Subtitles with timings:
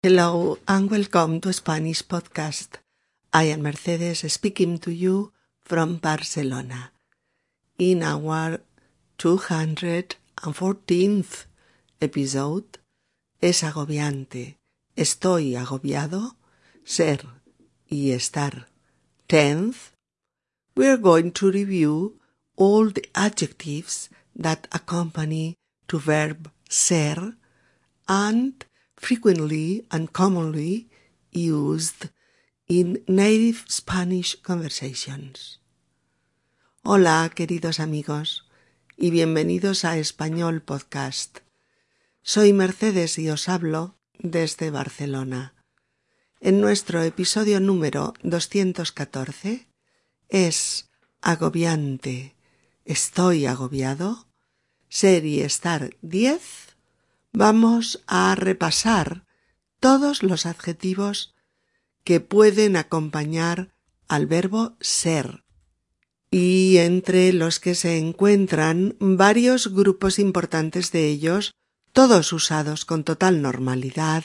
[0.00, 2.76] Hello and welcome to Spanish Podcast.
[3.32, 6.92] I am Mercedes speaking to you from Barcelona.
[7.80, 8.60] In our
[9.18, 11.46] 214th
[12.00, 12.78] episode,
[13.40, 14.58] es agobiante,
[14.94, 16.36] estoy agobiado,
[16.84, 17.26] ser
[17.90, 18.68] y estar.
[19.26, 19.96] Tenth,
[20.76, 22.20] we are going to review
[22.54, 25.56] all the adjectives that accompany
[25.88, 27.34] to verb ser
[28.08, 28.64] and
[28.98, 30.88] frequently and commonly
[31.30, 32.10] used
[32.66, 35.60] in native Spanish conversations.
[36.82, 38.46] Hola, queridos amigos,
[38.96, 41.38] y bienvenidos a Español Podcast.
[42.22, 45.54] Soy Mercedes y os hablo desde Barcelona.
[46.40, 49.68] En nuestro episodio número 214
[50.28, 50.90] es
[51.20, 52.36] agobiante,
[52.84, 54.28] estoy agobiado,
[54.88, 56.67] ser y estar 10
[57.32, 59.26] vamos a repasar
[59.80, 61.34] todos los adjetivos
[62.04, 63.74] que pueden acompañar
[64.08, 65.44] al verbo ser
[66.30, 71.54] y entre los que se encuentran varios grupos importantes de ellos,
[71.92, 74.24] todos usados con total normalidad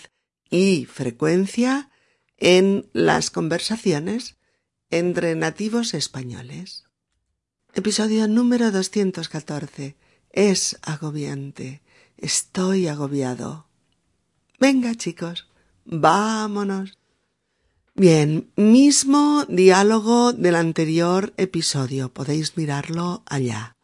[0.50, 1.90] y frecuencia
[2.38, 4.38] en las conversaciones
[4.90, 6.84] entre nativos españoles.
[7.74, 9.96] Episodio número 214.
[10.30, 11.83] Es agobiante.
[12.24, 13.68] Estoy agobiado.
[14.58, 15.46] Venga, chicos,
[15.84, 16.98] vámonos.
[17.96, 23.76] Bien, mismo diálogo del anterior episodio, podéis mirarlo allá.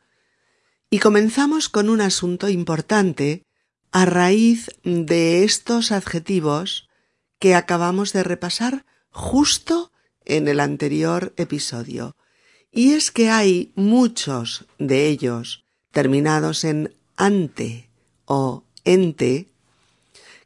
[0.89, 3.43] Y comenzamos con un asunto importante
[3.91, 6.87] a raíz de estos adjetivos
[7.39, 9.91] que acabamos de repasar justo
[10.23, 12.15] en el anterior episodio.
[12.71, 17.88] Y es que hay muchos de ellos terminados en ante
[18.29, 19.47] o ente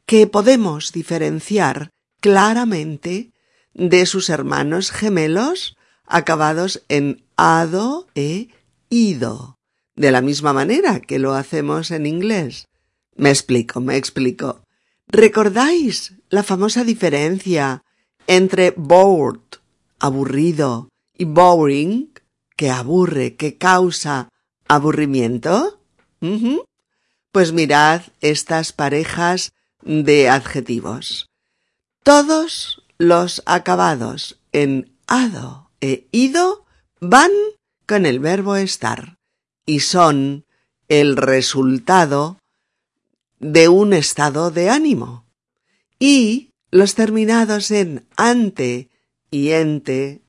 [0.06, 1.90] que podemos diferenciar
[2.22, 3.32] claramente
[3.74, 5.76] de sus hermanos gemelos
[6.08, 8.48] acabados en ado e
[8.90, 9.58] ido,
[9.96, 12.68] de la misma manera que lo hacemos en inglés.
[13.16, 14.64] Me explico, me explico.
[15.08, 17.84] ¿Recordáis la famosa diferencia
[18.28, 19.42] entre bored,
[20.00, 22.14] aburrido, y boring,
[22.56, 24.30] que aburre, que causa
[24.68, 25.80] aburrimiento?
[27.34, 31.32] Pues mirad estas parejas de adjetivos.
[32.04, 36.64] Todos los acabados en ado e ido
[37.02, 37.32] van
[37.88, 39.18] con el verbo estar
[39.66, 40.46] y son
[40.90, 42.38] el resultado
[43.40, 45.26] de un estado de ánimo.
[45.98, 48.92] Y los terminados en ante
[49.32, 50.22] y ente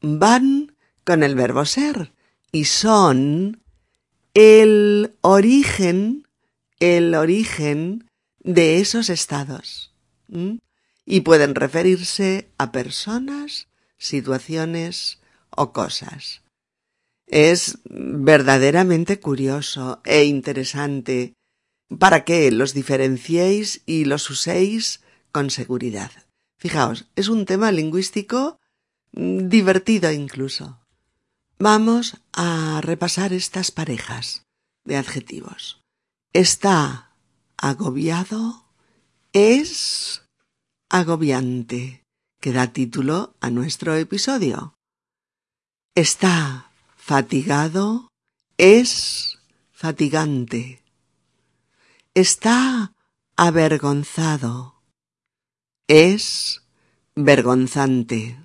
[0.00, 2.12] van con el verbo ser
[2.52, 3.60] y son
[4.34, 6.23] el origen
[6.80, 9.92] el origen de esos estados
[11.06, 13.68] y pueden referirse a personas,
[13.98, 15.20] situaciones
[15.50, 16.42] o cosas.
[17.26, 21.34] Es verdaderamente curioso e interesante
[21.98, 25.00] para que los diferenciéis y los uséis
[25.32, 26.10] con seguridad.
[26.58, 28.58] Fijaos, es un tema lingüístico
[29.12, 30.80] divertido incluso.
[31.58, 34.44] Vamos a repasar estas parejas
[34.84, 35.83] de adjetivos
[36.34, 37.12] está
[37.56, 38.66] agobiado
[39.32, 40.22] es
[40.90, 42.04] agobiante,
[42.40, 44.74] que da título a nuestro episodio.
[45.94, 48.08] Está fatigado
[48.58, 49.38] es
[49.70, 50.82] fatigante.
[52.14, 52.92] Está
[53.36, 54.82] avergonzado
[55.86, 56.62] es
[57.14, 58.44] vergonzante.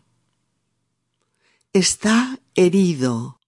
[1.73, 3.39] Está herido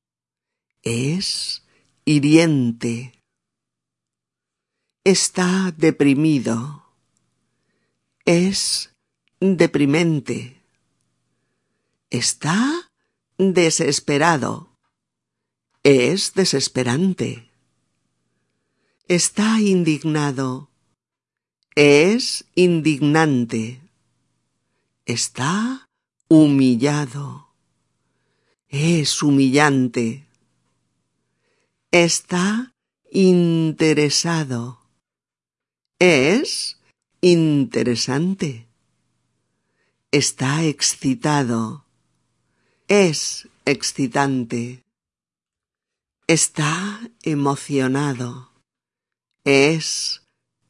[0.82, 1.64] es
[2.06, 3.21] hiriente
[5.04, 6.86] está deprimido.
[8.26, 8.94] Es
[9.40, 10.62] deprimente.
[12.10, 12.92] Está
[13.38, 14.78] desesperado.
[15.84, 17.50] Es desesperante.
[19.08, 20.70] Está indignado.
[21.76, 23.82] Es indignante.
[25.06, 25.90] Está
[26.28, 27.48] humillado.
[28.68, 30.28] Es humillante.
[31.92, 32.76] Está
[33.12, 34.81] interesado
[36.02, 36.80] es
[37.22, 38.68] interesante.
[40.10, 41.86] Está excitado.
[42.88, 44.84] Es excitante.
[46.26, 48.50] Está emocionado.
[49.44, 50.24] Es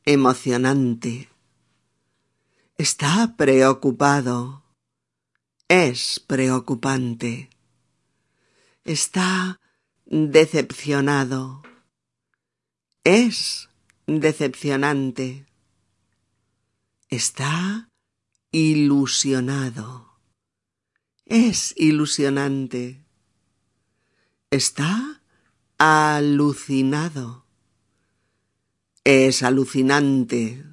[0.03, 1.29] emocionante.
[2.77, 4.63] Está preocupado.
[5.69, 7.49] Es preocupante.
[8.83, 9.61] Está
[10.03, 11.63] decepcionado.
[13.05, 13.70] Es
[14.19, 15.45] decepcionante.
[17.09, 17.89] Está
[18.51, 20.19] ilusionado.
[21.25, 23.05] Es ilusionante.
[24.49, 25.21] Está
[25.77, 27.45] alucinado.
[29.03, 30.63] Es alucinante.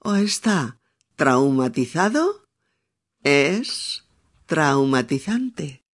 [0.00, 0.78] ¿O está
[1.16, 2.44] traumatizado?
[3.22, 4.04] Es
[4.46, 5.84] traumatizante.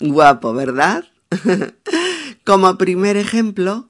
[0.00, 1.04] Guapo, ¿verdad?
[2.44, 3.88] Como primer ejemplo,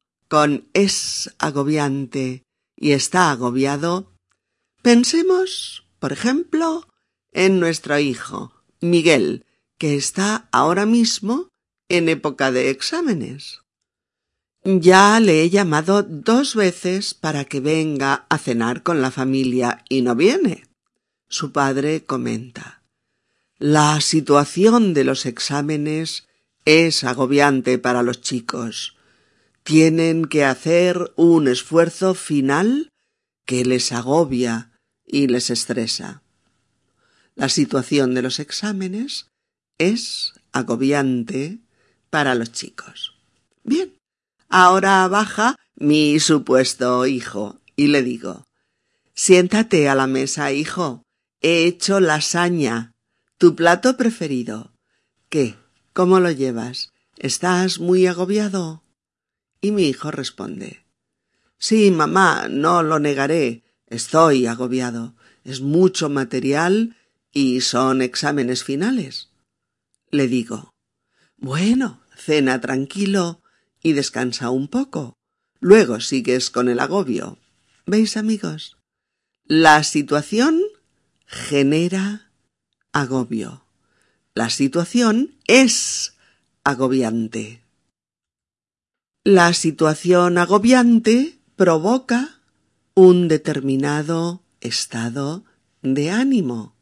[0.72, 2.42] es agobiante
[2.76, 4.12] y está agobiado,
[4.82, 6.88] pensemos, por ejemplo,
[7.32, 9.44] en nuestro hijo, Miguel,
[9.78, 11.48] que está ahora mismo
[11.88, 13.60] en época de exámenes.
[14.64, 20.02] Ya le he llamado dos veces para que venga a cenar con la familia y
[20.02, 20.66] no viene.
[21.28, 22.82] Su padre comenta.
[23.58, 26.26] La situación de los exámenes
[26.64, 28.96] es agobiante para los chicos.
[29.64, 32.90] Tienen que hacer un esfuerzo final
[33.46, 34.72] que les agobia
[35.06, 36.22] y les estresa.
[37.34, 39.30] La situación de los exámenes
[39.78, 41.60] es agobiante
[42.10, 43.16] para los chicos.
[43.62, 43.98] Bien,
[44.50, 48.44] ahora baja mi supuesto hijo y le digo
[49.14, 51.04] Siéntate a la mesa, hijo.
[51.40, 52.92] He hecho lasaña,
[53.38, 54.72] tu plato preferido.
[55.30, 55.56] ¿Qué?
[55.94, 56.92] ¿Cómo lo llevas?
[57.16, 58.83] ¿Estás muy agobiado?
[59.64, 60.84] Y mi hijo responde
[61.56, 63.64] Sí, mamá, no lo negaré.
[63.86, 65.14] Estoy agobiado.
[65.42, 66.98] Es mucho material
[67.32, 69.30] y son exámenes finales.
[70.10, 70.74] Le digo
[71.38, 73.40] Bueno, cena tranquilo
[73.82, 75.16] y descansa un poco.
[75.60, 77.38] Luego sigues con el agobio.
[77.86, 78.76] ¿Veis, amigos?
[79.46, 80.60] La situación
[81.24, 82.30] genera
[82.92, 83.64] agobio.
[84.34, 86.18] La situación es
[86.64, 87.63] agobiante.
[89.26, 92.42] La situación agobiante provoca
[92.92, 95.46] un determinado estado
[95.80, 96.74] de ánimo.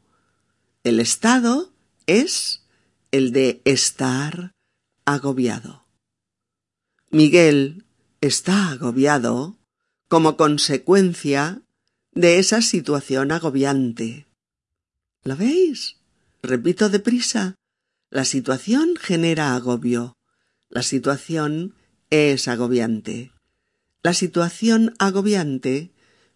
[0.82, 1.72] El estado
[2.08, 2.64] es
[3.12, 4.56] el de estar
[5.04, 5.84] agobiado.
[7.12, 7.84] Miguel
[8.20, 9.56] está agobiado
[10.08, 11.62] como consecuencia
[12.10, 14.26] de esa situación agobiante.
[15.22, 15.98] ¿Lo veis?
[16.42, 17.54] Repito deprisa.
[18.10, 20.16] La situación genera agobio.
[20.70, 21.76] La situación
[22.12, 23.32] es agobiante.
[24.02, 25.92] La situación agobiante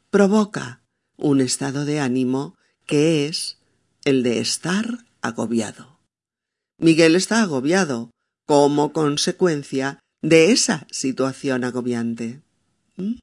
[0.09, 0.81] provoca
[1.19, 2.57] un estado de ánimo
[2.87, 3.59] que es
[4.05, 6.01] el de estar agobiado.
[6.79, 8.11] Miguel está agobiado
[8.47, 12.41] como consecuencia de esa situación agobiante.
[12.97, 13.17] ¿Mm?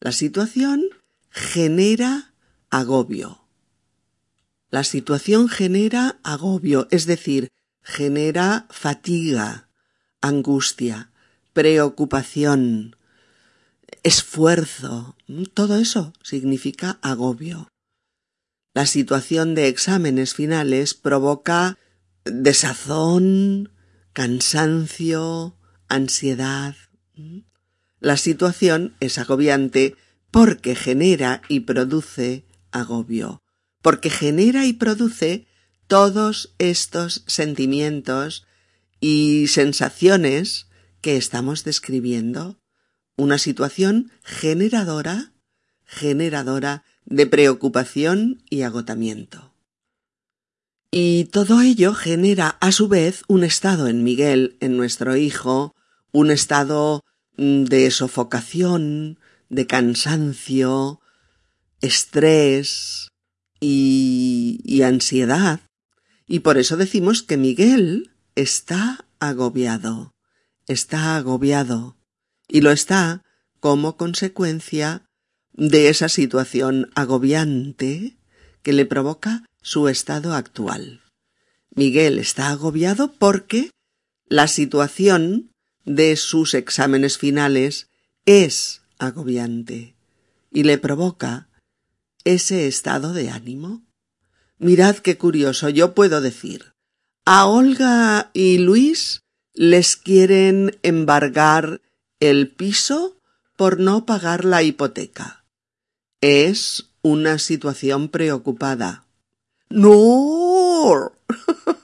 [0.00, 0.84] La situación
[1.30, 2.34] genera
[2.68, 3.48] agobio.
[4.68, 7.48] La situación genera agobio, es decir,
[7.82, 9.70] genera fatiga,
[10.20, 11.12] angustia,
[11.52, 12.96] preocupación,
[14.02, 15.16] esfuerzo.
[15.54, 17.68] Todo eso significa agobio.
[18.74, 21.78] La situación de exámenes finales provoca
[22.24, 23.72] desazón,
[24.12, 25.56] cansancio,
[25.88, 26.76] ansiedad.
[28.00, 29.96] La situación es agobiante
[30.30, 33.42] porque genera y produce agobio
[33.82, 35.46] porque genera y produce
[35.86, 38.46] todos estos sentimientos
[39.00, 40.67] y sensaciones
[41.08, 42.60] que estamos describiendo.
[43.16, 45.32] Una situación generadora,
[45.86, 49.54] generadora de preocupación y agotamiento.
[50.90, 55.74] Y todo ello genera a su vez un estado en Miguel, en nuestro hijo,
[56.12, 57.02] un estado
[57.38, 61.00] mm, de sofocación, de cansancio,
[61.80, 63.08] estrés,
[63.60, 65.60] y, ansiedad.
[66.26, 70.12] Y por eso decimos que Miguel está agobiado,
[70.68, 71.96] está agobiado,
[72.46, 73.24] y lo está
[73.60, 75.04] como consecuencia
[75.52, 78.16] de esa situación agobiante
[78.62, 81.02] que le provoca su estado actual.
[81.74, 83.70] Miguel está agobiado porque
[84.28, 85.50] la situación
[85.84, 87.88] de sus exámenes finales
[88.26, 89.96] es agobiante
[90.50, 91.48] y le provoca
[92.24, 93.82] ese estado de ánimo?
[94.58, 96.72] Mirad qué curioso, yo puedo decir,
[97.24, 99.22] a Olga y Luis
[99.58, 101.80] les quieren embargar
[102.20, 103.16] el piso
[103.56, 105.44] por no pagar la hipoteca.
[106.20, 109.04] Es una situación preocupada.
[109.68, 111.10] No.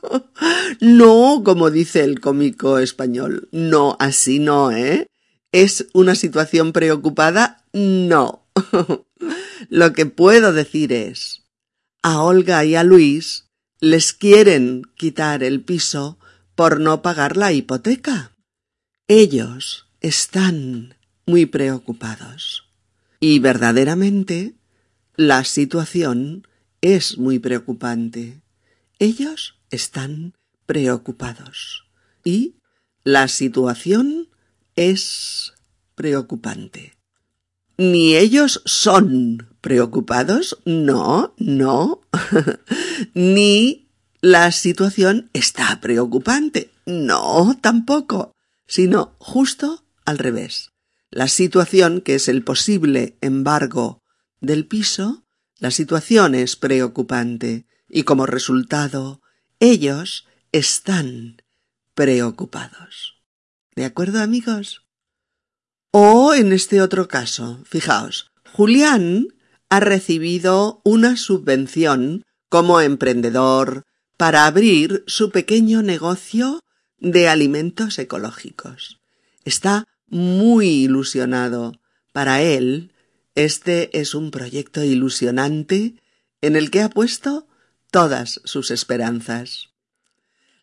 [0.81, 3.49] no, como dice el cómico español.
[3.51, 5.09] No, así no, ¿eh?
[5.51, 7.65] ¿Es una situación preocupada?
[7.73, 8.47] No.
[9.69, 11.43] Lo que puedo decir es,
[12.03, 13.47] a Olga y a Luis
[13.81, 16.21] les quieren quitar el piso
[16.55, 18.33] por no pagar la hipoteca.
[19.09, 20.97] Ellos están
[21.27, 22.69] muy preocupados.
[23.21, 24.55] Y verdaderamente
[25.17, 26.47] la situación
[26.81, 28.43] es muy preocupante.
[28.99, 30.35] Ellos están
[30.67, 31.87] preocupados
[32.25, 32.57] y
[33.05, 34.29] la situación
[34.77, 35.55] es
[35.95, 36.95] preocupante.
[37.77, 42.03] Ni ellos son preocupados, no, no,
[43.15, 43.84] ni
[44.25, 48.33] la situación está preocupante, no, tampoco,
[48.67, 50.71] sino justo al revés.
[51.11, 54.01] La situación, que es el posible embargo
[54.41, 55.27] del piso,
[55.59, 59.21] la situación es preocupante y como resultado
[59.61, 61.43] ellos están
[61.95, 63.21] preocupados.
[63.77, 64.87] ¿De acuerdo, amigos?
[65.91, 69.29] O en este otro caso, fijaos, Julián
[69.69, 73.85] ha recibido una subvención como emprendedor
[74.17, 76.61] para abrir su pequeño negocio
[76.99, 79.01] de alimentos ecológicos.
[79.45, 81.81] Está muy ilusionado.
[82.13, 82.93] Para él,
[83.35, 85.97] este es un proyecto ilusionante
[86.41, 87.47] en el que ha puesto
[87.91, 89.71] todas sus esperanzas.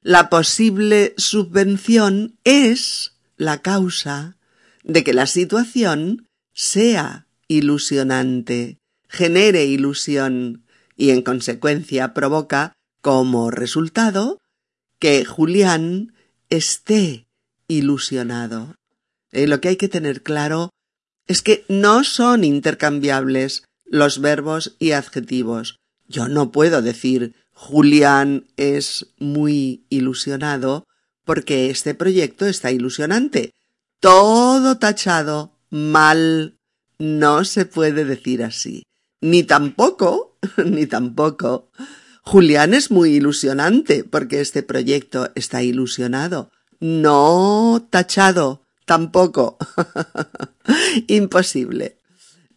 [0.02, 4.38] La posible subvención es la causa
[4.84, 8.80] de que la situación sea ilusionante,
[9.10, 10.66] genere ilusión
[10.96, 14.40] y en consecuencia provoca como resultado
[15.00, 16.14] que Julián
[16.50, 17.28] esté
[17.68, 18.76] ilusionado.
[19.32, 20.70] Eh, lo que hay que tener claro
[21.28, 25.78] es que no son intercambiables los verbos y adjetivos.
[26.08, 30.86] Yo no puedo decir Julián es muy ilusionado
[31.26, 33.52] porque este proyecto está ilusionante.
[34.00, 36.58] Todo tachado, mal.
[37.00, 38.84] No se puede decir así.
[39.22, 41.70] Ni tampoco, ni tampoco.
[42.22, 46.52] Julián es muy ilusionante porque este proyecto está ilusionado.
[46.80, 49.58] No tachado, tampoco.
[51.08, 51.98] Imposible.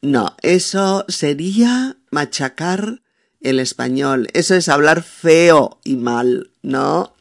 [0.02, 3.02] No, eso sería machacar
[3.40, 4.28] el español.
[4.34, 7.14] Eso es hablar feo y mal, ¿no?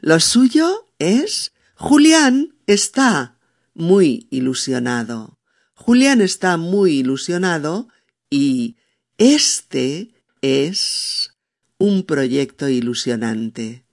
[0.00, 3.36] Lo suyo es Julián está
[3.74, 5.38] muy ilusionado.
[5.74, 7.88] Julián está muy ilusionado
[8.30, 8.76] y
[9.16, 10.10] este
[10.42, 11.30] es
[11.78, 13.84] un proyecto ilusionante.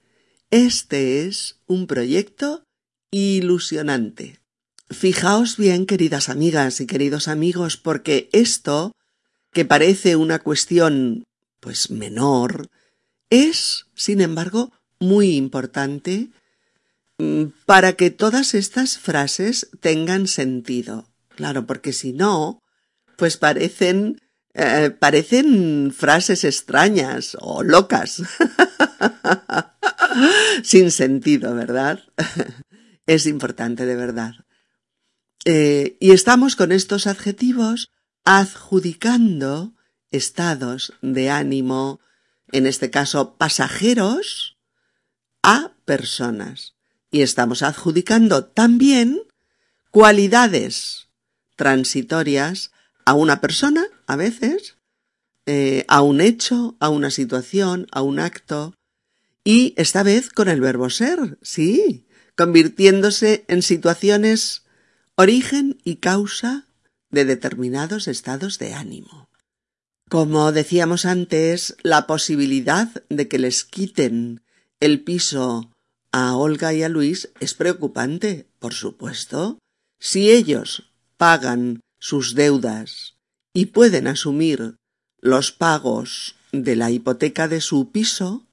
[0.52, 2.64] Este es un proyecto
[3.12, 4.40] ilusionante.
[4.90, 8.92] Fijaos bien, queridas amigas y queridos amigos, porque esto,
[9.52, 11.24] que parece una cuestión
[11.60, 12.70] pues menor,
[13.30, 16.30] es, sin embargo, muy importante
[17.18, 21.08] mm, para que todas estas frases tengan sentido.
[21.30, 22.60] Claro, porque si no,
[23.18, 24.22] pues parecen
[24.58, 28.22] eh, parecen frases extrañas o locas.
[30.64, 32.00] Sin sentido, ¿verdad?
[33.06, 34.34] es importante de verdad.
[35.44, 37.92] Eh, y estamos con estos adjetivos
[38.24, 39.74] adjudicando
[40.10, 42.00] estados de ánimo,
[42.54, 44.58] en este caso pasajeros,
[45.44, 46.76] a personas.
[47.12, 49.20] Y estamos adjudicando también
[49.92, 51.10] cualidades
[51.58, 52.72] transitorias
[53.06, 54.78] a una persona, a veces,
[55.46, 58.74] eh, a un hecho, a una situación, a un acto,
[59.44, 64.64] y esta vez con el verbo ser, sí, convirtiéndose en situaciones
[65.16, 66.68] origen y causa
[67.10, 69.30] de determinados estados de ánimo.
[70.10, 74.42] Como decíamos antes, la posibilidad de que les quiten
[74.80, 75.72] el piso
[76.12, 79.58] a Olga y a Luis es preocupante, por supuesto.
[80.00, 83.15] Si ellos pagan sus deudas
[83.56, 84.76] y pueden asumir
[85.22, 88.46] los pagos de la hipoteca de su piso,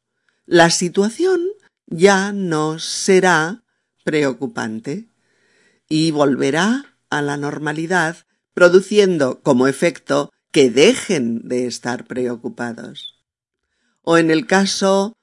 [0.46, 1.40] la situación
[1.88, 3.64] ya no será
[4.04, 5.08] preocupante
[5.88, 8.16] y volverá a la normalidad,
[8.54, 13.24] produciendo como efecto que dejen de estar preocupados.
[14.02, 15.16] O en el caso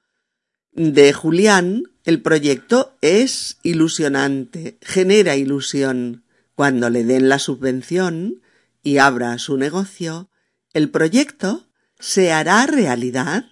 [0.73, 6.25] de Julián, el proyecto es ilusionante, genera ilusión.
[6.53, 8.41] Cuando le den la subvención
[8.83, 10.29] y abra su negocio,
[10.73, 11.67] el proyecto
[11.99, 13.45] se hará realidad,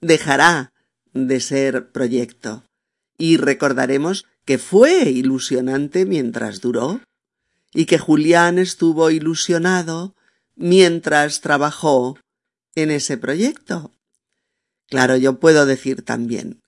[0.00, 0.72] dejará
[1.12, 2.64] de ser proyecto.
[3.16, 7.00] Y recordaremos que fue ilusionante mientras duró,
[7.74, 10.14] y que Julián estuvo ilusionado
[10.56, 12.18] mientras trabajó
[12.74, 13.92] en ese proyecto.
[14.88, 16.62] Claro, yo puedo decir también,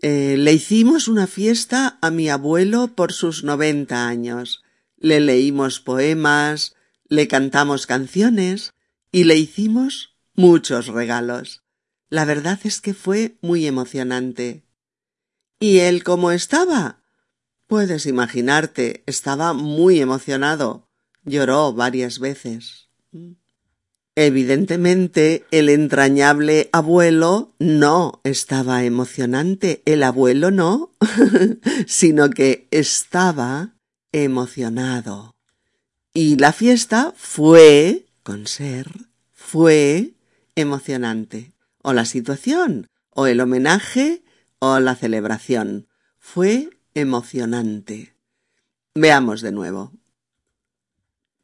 [0.00, 4.62] eh, le hicimos una fiesta a mi abuelo por sus noventa años,
[4.96, 6.75] le leímos poemas,
[7.08, 8.74] le cantamos canciones
[9.12, 11.62] y le hicimos muchos regalos.
[12.08, 14.64] La verdad es que fue muy emocionante.
[15.58, 17.02] ¿Y él cómo estaba?
[17.66, 20.88] Puedes imaginarte, estaba muy emocionado.
[21.24, 22.88] Lloró varias veces.
[24.14, 30.94] Evidentemente, el entrañable abuelo no estaba emocionante, el abuelo no,
[31.86, 33.74] sino que estaba
[34.12, 35.35] emocionado.
[36.16, 38.90] Y la fiesta fue, con ser,
[39.34, 40.14] fue
[40.54, 41.52] emocionante.
[41.82, 44.24] O la situación, o el homenaje,
[44.58, 45.88] o la celebración.
[46.18, 48.16] Fue emocionante.
[48.94, 49.92] Veamos de nuevo.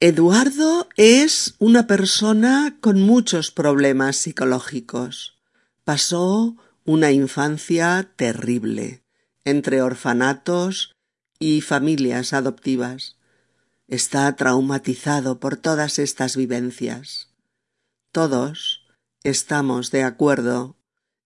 [0.00, 5.36] Eduardo es una persona con muchos problemas psicológicos.
[5.84, 9.04] Pasó una infancia terrible,
[9.44, 10.94] entre orfanatos
[11.38, 13.18] y familias adoptivas.
[13.92, 17.28] Está traumatizado por todas estas vivencias.
[18.10, 18.86] Todos
[19.22, 20.78] estamos de acuerdo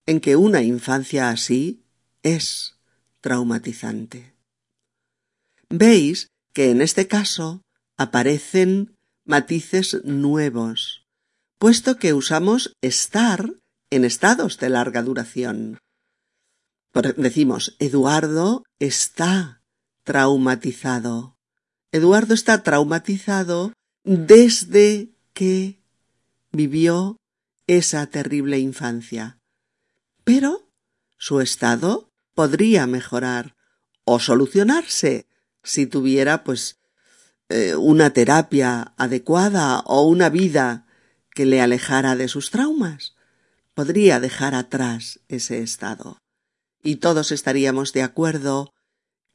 [0.05, 1.85] en que una infancia así
[2.23, 2.75] es
[3.21, 4.35] traumatizante.
[5.69, 7.61] Veis que en este caso
[7.95, 11.05] aparecen matices nuevos,
[11.59, 13.49] puesto que usamos estar
[13.91, 15.79] en estados de larga duración.
[17.15, 19.61] decimos, Eduardo está
[20.03, 21.36] traumatizado.
[21.91, 25.79] Eduardo está traumatizado desde que
[26.51, 27.17] vivió
[27.67, 29.37] esa terrible infancia.
[30.23, 30.69] Pero
[31.17, 33.55] su estado podría mejorar
[34.05, 35.27] o solucionarse
[35.63, 36.79] si tuviera pues
[37.49, 40.85] eh, una terapia adecuada o una vida
[41.31, 43.15] que le alejara de sus traumas,
[43.73, 46.17] podría dejar atrás ese estado.
[46.83, 48.73] Y todos estaríamos de acuerdo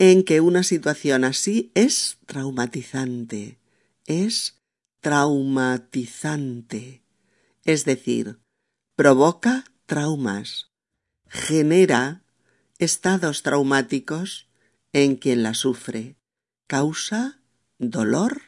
[0.02, 3.60] en que una situación así es traumatizante,
[4.04, 4.60] es
[4.98, 7.04] traumatizante,
[7.64, 8.40] es decir,
[8.96, 10.72] provoca traumas,
[11.28, 12.24] genera
[12.80, 14.48] estados traumáticos
[14.92, 16.16] en quien la sufre,
[16.66, 17.40] causa
[17.78, 18.42] dolor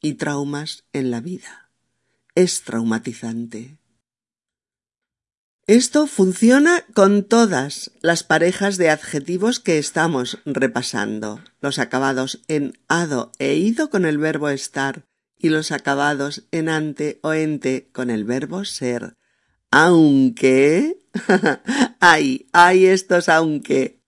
[0.00, 1.70] y traumas en la vida.
[2.34, 3.77] Es traumatizante.
[5.68, 13.32] Esto funciona con todas las parejas de adjetivos que estamos repasando, los acabados en ado
[13.38, 15.04] e ido con el verbo estar
[15.36, 19.18] y los acabados en ante o ente con el verbo ser.
[19.70, 21.00] Aunque...
[22.00, 24.00] hay, hay estos aunque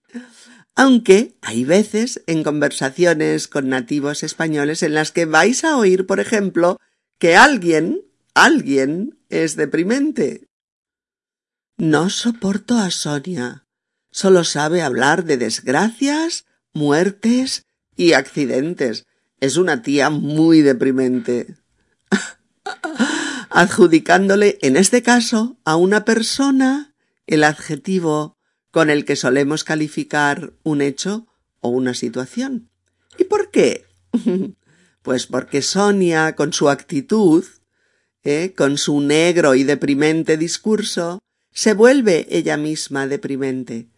[0.74, 6.20] aunque hay veces en conversaciones con nativos españoles en las que vais a oír, por
[6.20, 6.78] ejemplo,
[7.18, 8.00] que alguien,
[8.32, 10.49] alguien es deprimente.
[11.80, 13.64] No soporto a Sonia.
[14.10, 17.64] Solo sabe hablar de desgracias, muertes
[17.96, 19.06] y accidentes.
[19.40, 21.56] Es una tía muy deprimente.
[23.48, 26.94] Adjudicándole, en este caso, a una persona
[27.26, 28.36] el adjetivo
[28.70, 31.28] con el que solemos calificar un hecho
[31.60, 32.68] o una situación.
[33.16, 33.86] ¿Y por qué?
[35.02, 37.46] pues porque Sonia, con su actitud,
[38.22, 38.52] ¿eh?
[38.54, 43.88] con su negro y deprimente discurso, se vuelve ella misma deprimente,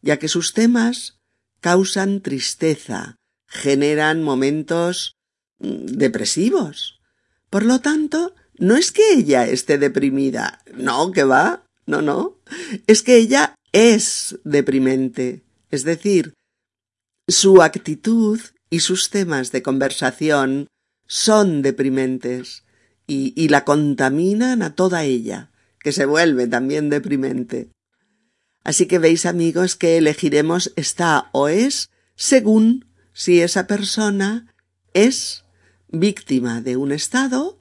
[0.00, 1.18] ya que sus temas
[1.60, 5.16] causan tristeza, generan momentos
[5.58, 7.00] mm, depresivos.
[7.50, 12.38] Por lo tanto, no es que ella esté deprimida, no, que va, no, no,
[12.86, 16.34] es que ella es deprimente, es decir,
[17.28, 20.66] su actitud y sus temas de conversación
[21.06, 22.64] son deprimentes
[23.06, 25.51] y, y, la contaminan a toda ella,
[25.82, 27.70] que se vuelve también deprimente.
[28.64, 34.54] Así que veis amigos que elegiremos está o es según si esa persona
[34.94, 35.44] es
[35.88, 37.58] víctima de un estado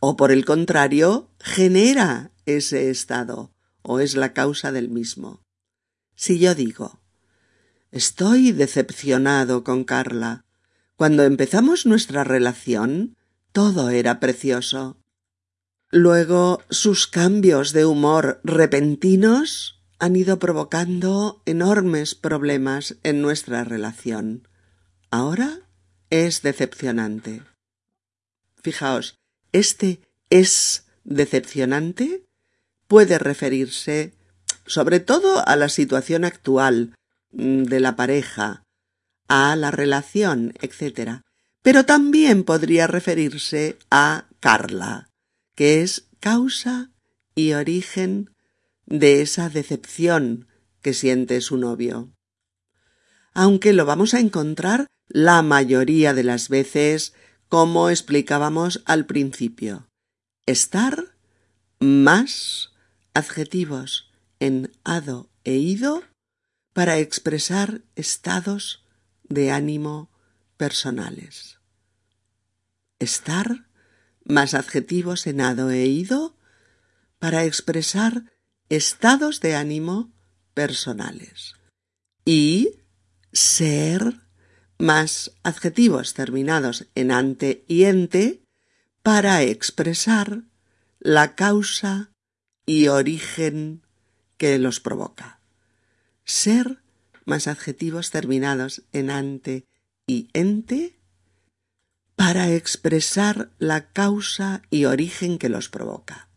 [0.00, 5.42] o por el contrario genera ese estado o es la causa del mismo.
[6.14, 7.00] Si yo digo
[7.92, 10.44] Estoy decepcionado con Carla.
[10.96, 13.16] Cuando empezamos nuestra relación,
[13.52, 14.98] todo era precioso.
[15.90, 24.48] Luego sus cambios de humor repentinos han ido provocando enormes problemas en nuestra relación.
[25.10, 25.60] Ahora
[26.10, 27.42] es decepcionante.
[28.62, 29.16] Fijaos,
[29.52, 32.26] este es decepcionante
[32.88, 34.12] puede referirse
[34.66, 36.94] sobre todo a la situación actual
[37.30, 38.64] mm, de la pareja,
[39.28, 41.22] a la relación, etc.
[41.62, 45.08] Pero también podría referirse a Carla,
[45.56, 46.92] que es causa
[47.34, 48.30] y origen
[48.86, 50.46] de esa decepción
[50.80, 52.12] que siente su novio.
[53.34, 57.14] Aunque lo vamos a encontrar la mayoría de las veces
[57.48, 59.88] como explicábamos al principio.
[60.46, 61.16] Estar
[61.80, 62.72] más
[63.14, 66.02] adjetivos en ado e ido
[66.72, 68.84] para expresar estados
[69.24, 70.10] de ánimo
[70.56, 71.58] personales.
[72.98, 73.65] Estar
[74.28, 76.36] más adjetivos en ado e ido
[77.18, 78.24] para expresar
[78.68, 80.12] estados de ánimo
[80.54, 81.54] personales.
[82.24, 82.80] Y
[83.32, 84.20] ser
[84.78, 88.42] más adjetivos terminados en ante y ente
[89.02, 90.42] para expresar
[90.98, 92.10] la causa
[92.66, 93.82] y origen
[94.36, 95.40] que los provoca.
[96.24, 96.82] Ser
[97.24, 99.64] más adjetivos terminados en ante
[100.06, 100.95] y ente
[102.16, 106.30] para expresar la causa y origen que los provoca.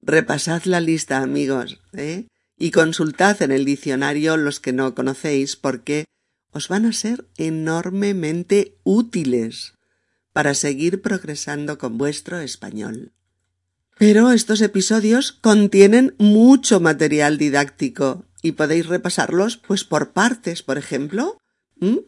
[0.00, 2.26] Repasad la lista, amigos, ¿eh?
[2.58, 6.06] y consultad en el diccionario los que no conocéis porque
[6.50, 9.74] os van a ser enormemente útiles
[10.32, 13.12] para seguir progresando con vuestro español.
[13.98, 21.38] Pero estos episodios contienen mucho material didáctico y podéis repasarlos pues por partes, por ejemplo,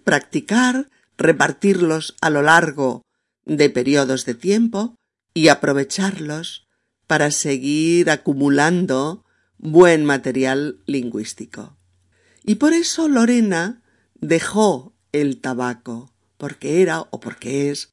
[0.05, 3.03] practicar, repartirlos a lo largo
[3.45, 4.95] de periodos de tiempo
[5.35, 6.67] y aprovecharlos
[7.07, 9.25] para seguir acumulando
[9.59, 11.77] buen material lingüístico.
[12.45, 13.83] Y por eso Lorena
[14.15, 17.91] dejó el tabaco, porque era o porque es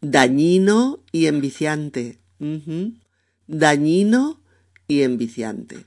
[0.00, 2.20] dañino y enviciante.
[3.46, 4.40] Dañino
[4.86, 5.86] y enviciante.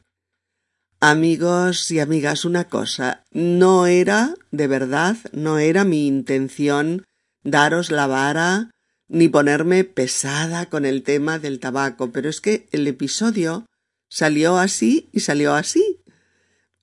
[1.03, 7.07] Amigos y amigas, una cosa, no era, de verdad, no era mi intención
[7.43, 8.69] daros la vara
[9.07, 13.65] ni ponerme pesada con el tema del tabaco, pero es que el episodio
[14.09, 16.03] salió así y salió así.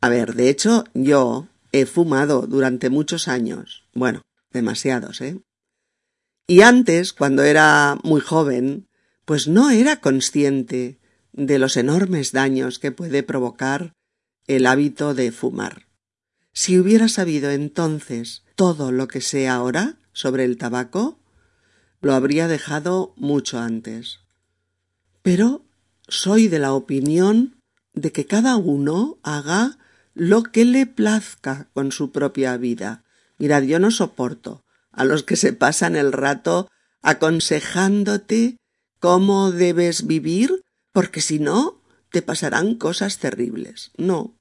[0.01, 3.85] A ver, de hecho, yo he fumado durante muchos años.
[3.95, 5.39] Bueno, demasiados, ¿eh?
[6.49, 8.89] Y antes, cuando era muy joven,
[9.25, 10.99] pues no era consciente
[11.33, 13.95] de los enormes daños que puede provocar
[14.49, 15.87] el hábito de fumar.
[16.53, 21.21] Si hubiera sabido entonces todo lo que sé ahora sobre el tabaco,
[22.01, 24.21] lo habría dejado mucho antes.
[25.23, 25.65] Pero
[26.09, 29.79] soy de la opinión de que cada uno haga
[30.15, 33.05] lo que le plazca con su propia vida.
[33.39, 36.69] Mirad, yo no soporto a los que se pasan el rato
[37.03, 38.57] aconsejándote
[38.99, 41.81] cómo debes vivir, porque si no,
[42.11, 43.93] te pasarán cosas terribles.
[43.97, 44.38] No,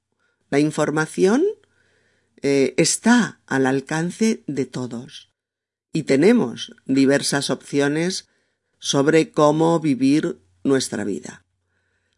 [0.50, 1.44] la información
[2.42, 5.32] eh, está al alcance de todos
[5.92, 8.28] y tenemos diversas opciones
[8.78, 11.44] sobre cómo vivir nuestra vida.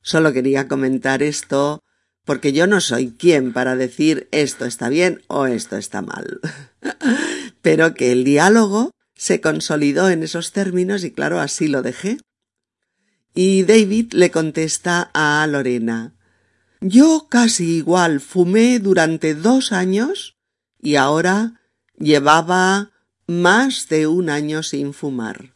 [0.03, 1.83] Solo quería comentar esto
[2.25, 6.41] porque yo no soy quien para decir esto está bien o esto está mal.
[7.63, 12.19] Pero que el diálogo se consolidó en esos términos y claro, así lo dejé.
[13.35, 16.15] Y David le contesta a Lorena
[16.81, 20.39] Yo casi igual fumé durante dos años
[20.81, 21.61] y ahora
[21.99, 22.93] llevaba
[23.27, 25.55] más de un año sin fumar.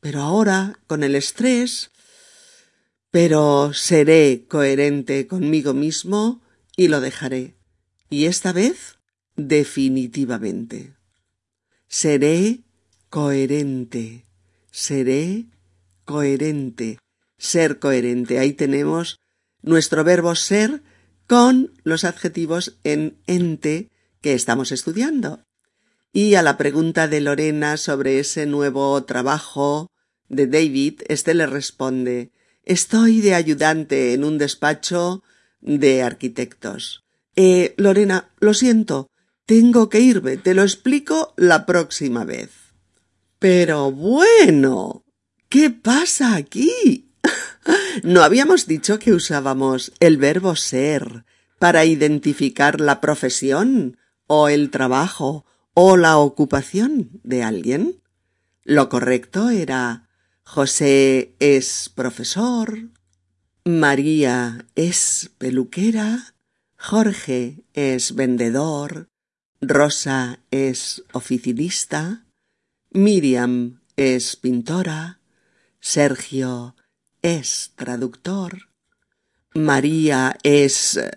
[0.00, 1.90] Pero ahora, con el estrés,
[3.10, 6.42] pero seré coherente conmigo mismo
[6.76, 7.54] y lo dejaré.
[8.08, 8.98] Y esta vez
[9.36, 10.94] definitivamente.
[11.88, 12.64] Seré
[13.10, 14.24] coherente.
[14.70, 15.44] Seré
[16.04, 16.98] coherente.
[17.38, 18.38] Ser coherente.
[18.38, 19.20] Ahí tenemos
[19.64, 20.82] nuestro verbo ser
[21.26, 25.44] con los adjetivos en ente que estamos estudiando.
[26.12, 29.90] Y a la pregunta de Lorena sobre ese nuevo trabajo
[30.28, 32.30] de David, éste le responde
[32.64, 35.22] Estoy de ayudante en un despacho
[35.60, 37.04] de arquitectos.
[37.36, 39.10] Eh, Lorena, lo siento,
[39.44, 42.50] tengo que irme, te lo explico la próxima vez.
[43.38, 45.04] Pero bueno,
[45.50, 47.03] ¿qué pasa aquí?
[48.02, 51.24] ¿No habíamos dicho que usábamos el verbo ser
[51.58, 53.96] para identificar la profesión
[54.26, 58.00] o el trabajo o la ocupación de alguien?
[58.64, 60.08] Lo correcto era
[60.42, 62.90] José es profesor,
[63.64, 66.34] María es peluquera,
[66.76, 69.08] Jorge es vendedor,
[69.60, 72.26] Rosa es oficinista,
[72.90, 75.20] Miriam es pintora,
[75.80, 76.76] Sergio
[77.24, 78.68] es traductor,
[79.54, 81.10] María es eh,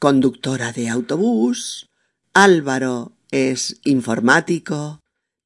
[0.00, 1.88] conductora de autobús,
[2.34, 4.98] Álvaro es informático,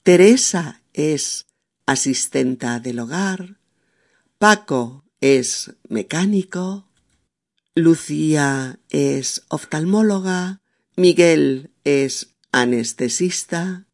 [0.02, 1.44] Teresa es
[1.84, 3.58] asistenta del hogar,
[4.38, 6.88] Paco es mecánico,
[7.74, 10.62] Lucía es oftalmóloga,
[10.96, 13.86] Miguel es anestesista,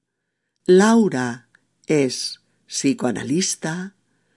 [0.67, 1.49] Laura
[1.89, 3.97] es psicoanalista,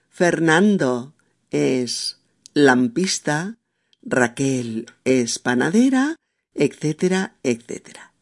[0.10, 1.15] Fernando
[1.56, 2.20] es
[2.54, 3.58] lampista,
[4.02, 6.16] Raquel es panadera,
[6.54, 8.14] etcétera, etcétera.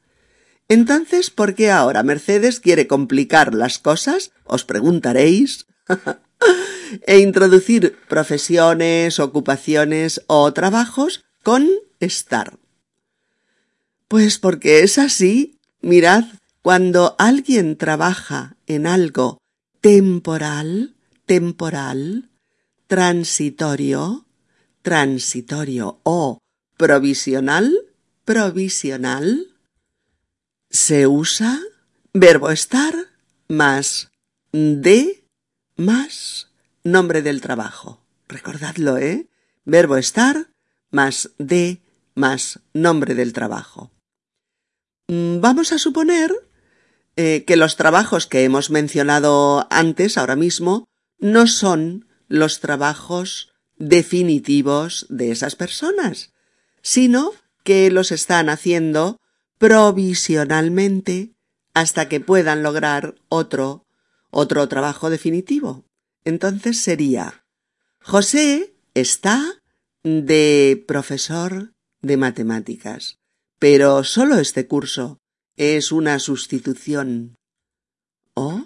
[0.69, 4.32] Entonces, ¿por qué ahora Mercedes quiere complicar las cosas?
[4.46, 5.67] Os preguntaréis.
[7.08, 11.67] e introducir profesiones, ocupaciones o trabajos con
[12.00, 12.58] estar.
[14.08, 16.26] Pues porque es así, mirad,
[16.62, 19.39] cuando alguien trabaja en algo
[19.82, 22.30] temporal, temporal,
[22.93, 24.27] transitorio,
[24.84, 26.38] transitorio o
[26.77, 27.73] provisional,
[28.23, 29.47] provisional,
[30.69, 31.60] se usa
[32.13, 32.93] verbo estar
[33.47, 34.12] más
[34.51, 35.25] de
[35.75, 36.51] más
[36.84, 38.06] nombre del trabajo.
[38.27, 39.27] Recordadlo, ¿eh?
[39.65, 40.51] Verbo estar
[40.91, 41.82] más de
[42.13, 43.89] más nombre del trabajo.
[45.08, 46.32] Mm, vamos a suponer
[47.15, 50.86] eh, que los trabajos que hemos mencionado antes, ahora mismo,
[51.17, 56.34] no son los trabajos definitivos de esas personas,
[56.82, 57.32] sino
[57.63, 59.22] que los están haciendo
[59.60, 61.36] provisionalmente
[61.76, 63.86] hasta que puedan lograr otro,
[64.32, 65.86] otro trabajo definitivo.
[66.26, 67.46] Entonces sería
[68.00, 69.62] José está
[70.02, 73.19] de profesor de matemáticas,
[73.60, 75.19] pero solo este curso
[75.56, 77.36] es una sustitución.
[78.34, 78.65] O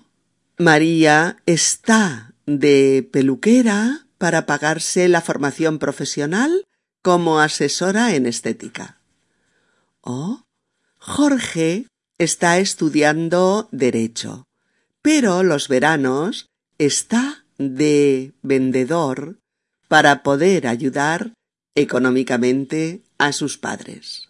[0.57, 6.65] María está de peluquera para pagarse la formación profesional
[7.03, 8.99] como asesora en estética.
[10.01, 10.43] O
[10.97, 11.85] Jorge
[12.17, 14.47] está estudiando Derecho,
[15.03, 16.47] pero los veranos
[16.79, 19.37] está de vendedor
[19.87, 21.33] para poder ayudar
[21.75, 24.29] económicamente a sus padres.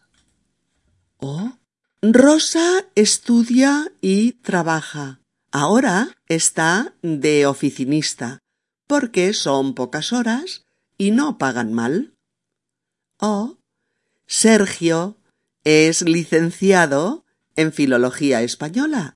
[1.17, 1.53] O
[2.01, 5.19] Rosa estudia y trabaja.
[5.59, 8.43] Ahora está de oficinista,
[8.85, 10.67] porque son pocas horas
[10.99, 12.13] y no pagan mal.
[13.19, 13.57] O
[14.27, 15.17] Sergio
[15.63, 19.15] es licenciado en Filología Española,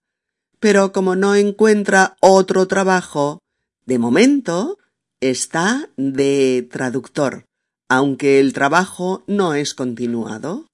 [0.60, 3.38] pero como no encuentra otro trabajo,
[3.86, 4.80] de momento
[5.20, 7.46] está de traductor,
[7.88, 10.66] aunque el trabajo no es continuado.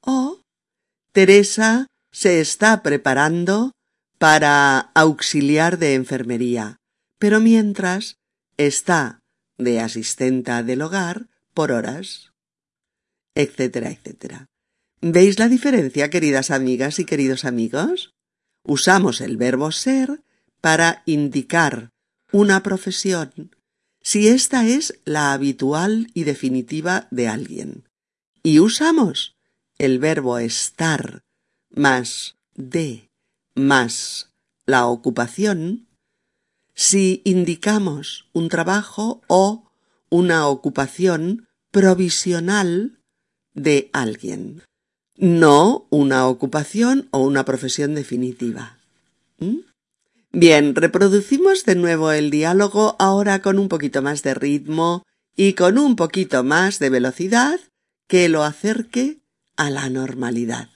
[0.00, 0.40] O
[1.12, 3.72] Teresa se está preparando
[4.20, 6.76] para auxiliar de enfermería,
[7.18, 8.18] pero mientras
[8.58, 9.20] está
[9.56, 12.30] de asistenta del hogar por horas,
[13.34, 14.46] etcétera, etcétera.
[15.00, 18.12] ¿Veis la diferencia, queridas amigas y queridos amigos?
[18.62, 20.20] Usamos el verbo ser
[20.60, 21.88] para indicar
[22.30, 23.56] una profesión
[24.02, 27.88] si esta es la habitual y definitiva de alguien.
[28.42, 29.34] Y usamos
[29.78, 31.22] el verbo estar
[31.70, 33.09] más de
[33.54, 34.30] más
[34.66, 35.86] la ocupación
[36.74, 39.70] si indicamos un trabajo o
[40.08, 42.98] una ocupación provisional
[43.54, 44.62] de alguien,
[45.16, 48.78] no una ocupación o una profesión definitiva.
[49.38, 49.58] ¿Mm?
[50.32, 55.04] Bien, reproducimos de nuevo el diálogo ahora con un poquito más de ritmo
[55.36, 57.60] y con un poquito más de velocidad
[58.06, 59.18] que lo acerque
[59.56, 60.70] a la normalidad.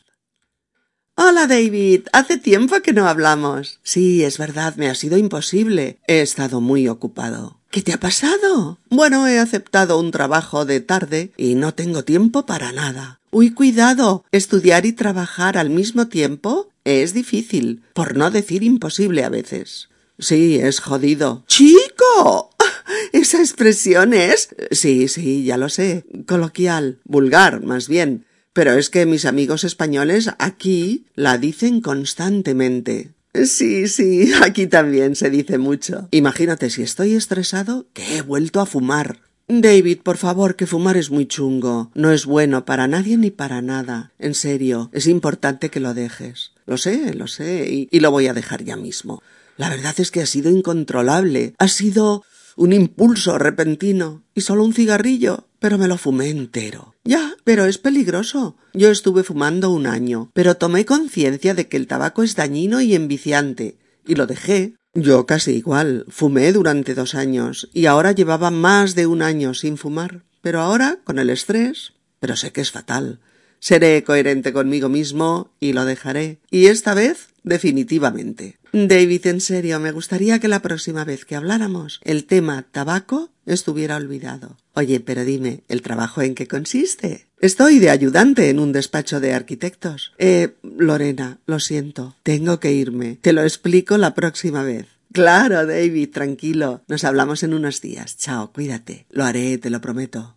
[1.37, 3.81] Hola David, hace tiempo que no hablamos.
[3.83, 5.99] Sí, es verdad, me ha sido imposible.
[6.07, 7.59] He estado muy ocupado.
[7.73, 8.79] ¿Qué te ha pasado?
[8.89, 13.19] Bueno, he aceptado un trabajo de tarde y no tengo tiempo para nada.
[13.33, 14.25] Uy, cuidado.
[14.31, 19.89] Estudiar y trabajar al mismo tiempo es difícil, por no decir imposible a veces.
[20.21, 21.43] Sí, es jodido.
[21.49, 22.51] ¡Chico!
[23.13, 24.51] Esa expresión es.
[24.71, 26.05] Sí, sí, ya lo sé.
[26.27, 33.11] Coloquial, vulgar, más bien pero es que mis amigos españoles aquí la dicen constantemente.
[33.35, 36.09] Sí, sí, aquí también se dice mucho.
[36.13, 39.19] Imagínate si estoy estresado que he vuelto a fumar.
[39.49, 41.91] David, por favor, que fumar es muy chungo.
[41.95, 44.13] No es bueno para nadie ni para nada.
[44.19, 46.53] En serio, es importante que lo dejes.
[46.65, 49.23] Lo sé, lo sé, y, lo voy a dejar ya mismo.
[49.59, 51.55] La verdad es que ha sido incontrolable.
[51.59, 52.25] Ha sido
[52.57, 54.23] un impulso repentino.
[54.35, 56.95] Y solo un cigarrillo pero me lo fumé entero.
[57.05, 58.55] Ya, pero es peligroso.
[58.75, 62.95] Yo estuve fumando un año, pero tomé conciencia de que el tabaco es dañino y
[62.95, 64.75] enviciante, y lo dejé.
[64.93, 66.05] Yo casi igual.
[66.11, 70.25] Fumé durante dos años, y ahora llevaba más de un año sin fumar.
[70.43, 73.21] Pero ahora, con el estrés, pero sé que es fatal.
[73.59, 76.41] Seré coherente conmigo mismo y lo dejaré.
[76.51, 78.59] Y esta vez definitivamente.
[78.73, 83.97] David, en serio, me gustaría que la próxima vez que habláramos el tema tabaco estuviera
[83.97, 84.57] olvidado.
[84.73, 87.29] Oye, pero dime, ¿el trabajo en qué consiste?
[87.39, 90.13] Estoy de ayudante en un despacho de arquitectos.
[90.19, 93.19] Eh, Lorena, lo siento, tengo que irme.
[93.21, 94.87] Te lo explico la próxima vez.
[95.13, 96.83] Claro, David, tranquilo.
[96.89, 98.17] Nos hablamos en unos días.
[98.17, 99.07] Chao, cuídate.
[99.11, 100.35] Lo haré, te lo prometo.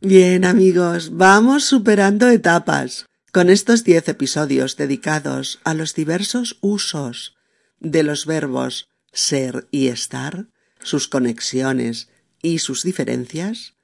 [0.00, 3.05] Bien, amigos, vamos superando etapas.
[3.36, 7.36] Con estos diez episodios dedicados a los diversos usos
[7.80, 10.46] de los verbos ser y estar,
[10.82, 12.08] sus conexiones
[12.40, 13.74] y sus diferencias,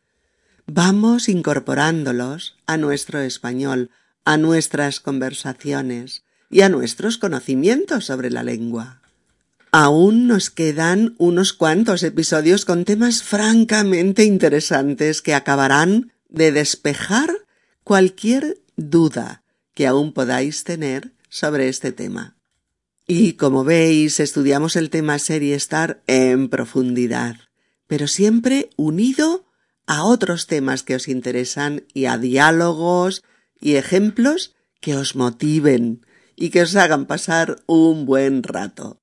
[0.65, 3.91] vamos incorporándolos a nuestro español,
[4.25, 9.03] a nuestras conversaciones y a nuestros conocimientos sobre la lengua.
[9.71, 17.31] Aún nos quedan unos cuantos episodios con temas francamente interesantes que acabarán de despejar
[17.85, 19.42] cualquier duda
[19.75, 22.37] que aún podáis tener sobre este tema.
[23.07, 27.37] Y como veis, estudiamos el tema serie Star en profundidad,
[27.87, 29.47] pero siempre unido
[29.87, 33.25] a otros temas que os interesan y a diálogos
[33.61, 36.07] y ejemplos que os motiven
[36.37, 39.01] y que os hagan pasar un buen rato.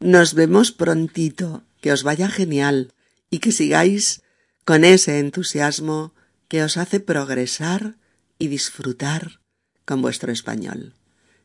[0.00, 2.94] Nos vemos prontito, que os vaya genial
[3.30, 4.22] y que sigáis
[4.64, 6.14] con ese entusiasmo
[6.48, 7.96] que os hace progresar
[8.38, 9.37] y disfrutar
[9.88, 10.92] con vuestro español.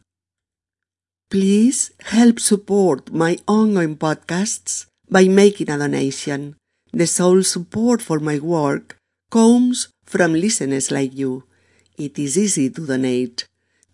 [1.30, 6.56] Please help support my ongoing podcasts by making a donation.
[6.92, 8.98] The sole support for my work
[9.32, 11.46] comes from listeners like you.
[11.98, 13.48] It is easy to donate.